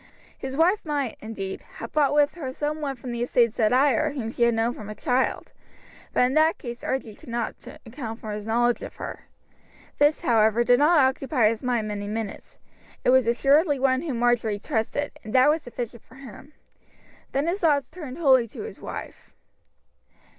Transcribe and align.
His 0.35 0.57
wife 0.57 0.83
might, 0.83 1.15
indeed, 1.21 1.61
have 1.75 1.91
brought 1.91 2.11
with 2.11 2.33
her 2.33 2.51
some 2.51 2.81
one 2.81 2.95
from 2.95 3.11
the 3.11 3.21
estates 3.21 3.59
at 3.59 3.71
Ayr 3.71 4.13
whom 4.13 4.31
she 4.31 4.41
had 4.41 4.55
known 4.55 4.73
from 4.73 4.89
a 4.89 4.95
child, 4.95 5.53
but 6.11 6.21
in 6.21 6.33
that 6.33 6.57
case 6.57 6.83
Archie 6.83 7.13
could 7.13 7.29
not 7.29 7.53
account 7.85 8.19
for 8.19 8.31
his 8.31 8.47
knowledge 8.47 8.81
of 8.81 8.95
her. 8.95 9.27
This, 9.99 10.21
however, 10.21 10.63
did 10.63 10.79
not 10.79 10.97
occupy 11.01 11.49
his 11.49 11.61
mind 11.61 11.87
many 11.87 12.07
minutes; 12.07 12.57
it 13.03 13.11
was 13.11 13.27
assuredly 13.27 13.77
one 13.77 14.01
whom 14.01 14.17
Marjory 14.17 14.57
trusted, 14.57 15.11
and 15.23 15.35
that 15.35 15.51
was 15.51 15.61
sufficient 15.61 16.01
for 16.01 16.15
him. 16.15 16.53
Then 17.31 17.45
his 17.45 17.59
thoughts 17.59 17.91
turned 17.91 18.17
wholly 18.17 18.47
to 18.47 18.63
his 18.63 18.81
wife. 18.81 19.35